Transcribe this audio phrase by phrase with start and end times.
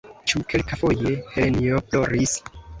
[0.29, 2.37] Ĉu kelkafoje Helenjo ploris?